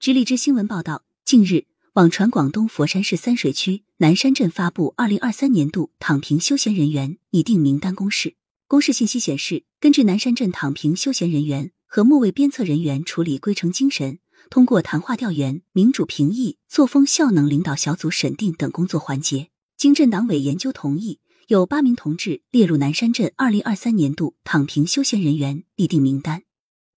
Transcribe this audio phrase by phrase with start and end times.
[0.00, 8.34] 据荔枝新闻报道，近日网传广东佛山市三水区南山镇发布二零二三年度躺平休闲人员拟定名单公示。
[8.66, 26.44] 公示信息显示，根据南山镇躺平休闲人员和末位鞭策人员处理规程精神，通过谈话调研、民主评议、作风效能领导小组审定等工作环节，经镇党委研究同意，有八名同志列入南山镇二零二三年度躺平休闲人员拟定名单。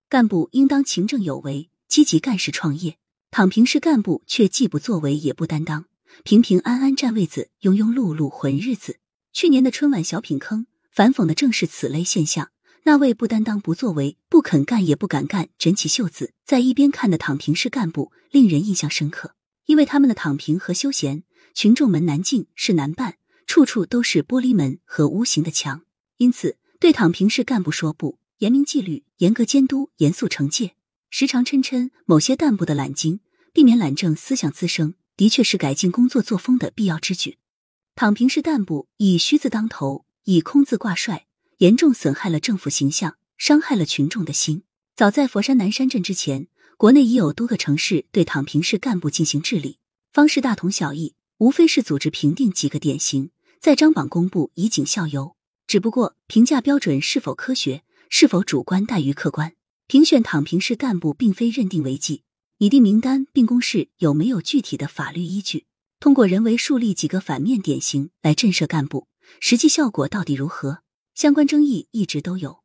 [0.08, 1.70] 干部应当勤政有为。
[1.94, 2.98] 积极干事创业，
[3.30, 5.86] 躺平式干部却既不作为也不担当，
[6.24, 8.97] 平平安安占位子，庸庸碌碌混日子。
[9.32, 12.50] 去年的春晚小品坑，反讽的正是此类现象。
[12.86, 19.36] 那位不担当、不作为、不肯干也不敢干、卷起袖子在一边看的躺平式干部，令人印象深刻。
[19.68, 25.83] 因为他们的躺平和休闲，群众门难进，事难办，处处都是玻璃门和无形的墙。
[26.18, 30.74] 因此，对躺平式干部说不，严明纪律，严格监督，严肃惩戒。
[31.16, 33.20] 时常称称某些干部的懒精，
[33.53, 37.38] 避免懒政思想滋生，的确是改进工作作风的必要之举。
[37.94, 41.28] 躺平式干部以虚字当头，以空字挂帅，
[41.59, 44.64] 严重损害了政府形象，伤害了群众的心。
[44.95, 46.47] 早在佛山南山镇之前，
[46.78, 49.77] 国内已有多个城市对躺平式干部进行治理，
[50.11, 53.30] 方式大同小异，无非是组织评定几个典型，
[53.61, 55.36] 在张榜公布，以儆效尤。
[55.67, 59.53] 只不过评价标准是否科学，是否主观大于客观。
[59.88, 62.23] 评选躺平式干部并非认定违纪，
[62.59, 65.66] 拟定名单并公示有没有具体的法律依据？
[66.00, 69.08] 通过人为树立几个反面典型来震慑干部，
[69.39, 70.80] 实际效果到底如何？
[71.14, 72.64] 相关争议一直都有。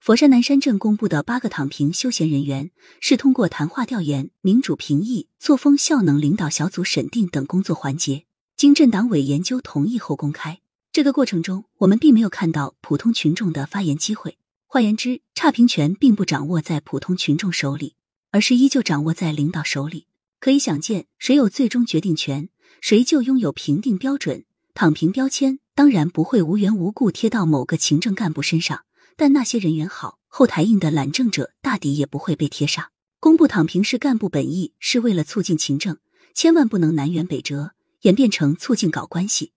[0.00, 8.24] 佛山南山镇公布的八个躺平休闲人员，是通过谈话调研、民主评议、作风效能领导小组审定等工作环节，
[8.56, 10.60] 经镇党委研究同意后公开。
[10.92, 14.38] 这个过程中，我们并没有看到普通群众的发言机会。
[14.72, 17.96] 换言之，差评权并不掌握在普通群众手里，
[18.30, 20.06] 而是依旧掌握在领导手里。
[20.38, 24.44] 可以想见，谁有最终决定权，谁就拥有评定标准。
[24.72, 28.84] 躺平标签当然不会无缘无故贴到某个行政干部身上，
[29.16, 32.92] 但那些人缘好、后台硬的懒政者，大抵也不会被贴上。
[33.18, 35.98] 公布躺平是干部本意是为了促进勤政，
[36.32, 37.72] 千万不能南辕北辙，
[38.02, 39.50] 演变成促进搞关系。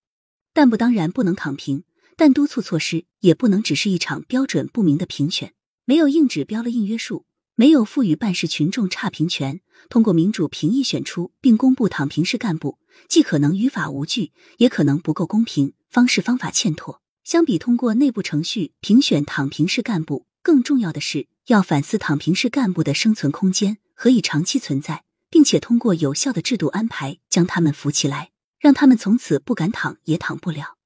[0.54, 1.84] 但不当然不能躺平。
[2.16, 5.54] 但督促措施也不能只是一场标准不明的评选，
[5.86, 7.26] 没有硬指标的硬约束，
[7.56, 17.02] 没有赋予办事群众差评权，通过民主评议选出并公布躺平式干部，既可能于法无据，也可能不够公平，方式方法欠妥。
[17.24, 30.78] 相比通过内部程序评选躺平式干部，更重要的是要反思躺平式干部的生存空间何以长期存在，并且通过有效的制度安排将他们扶起来，让他们从此不敢躺也躺不了。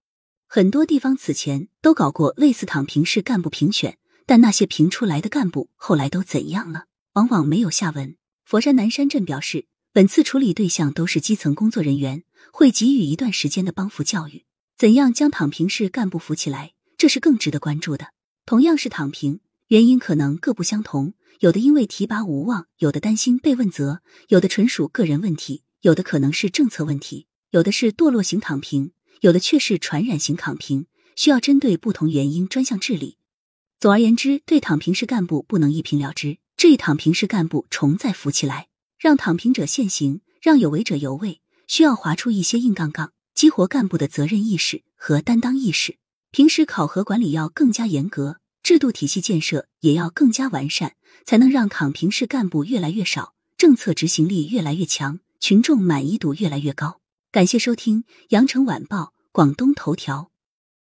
[0.49, 6.85] 很多地方此前都搞过类似躺平式干部评选，但那些评出来的干部后来都怎样了？
[7.13, 8.15] 往往没有下文。
[8.45, 14.45] 佛山南山镇表示，本次处理对象都是基层工作人员，会给予一段时间的帮扶教育。
[14.77, 18.13] 怎样将躺平式干部扶起来，这是更值得关注的。
[18.45, 28.93] 同样是躺平，原因可能各不相同，有的因为提拔无望，有的担心被问责，有的纯属个人问题，有的可能是政策问题，有的是堕落型躺平。
[29.21, 30.85] 有的却是传染型躺平，
[31.15, 33.17] 需要针对不同原因专项治理。
[33.79, 38.67] 总而言之，对躺平式干部不能一凭了之，这一躺平式干部重再扶起来，
[38.97, 45.97] 让躺平者现行，让有为者有位，需要划出一些硬杠杠，激活干部的责任意识和担当意识。
[46.31, 50.95] 平时考核管理要更加严格，制度体系建设也要更加完善，
[51.25, 56.99] 才能让躺平式干部越来越少，政策执行力越来越强，群众满意度越来越高。
[57.37, 58.97] 感谢收听《羊城晚报·
[59.31, 60.31] 广东头条》。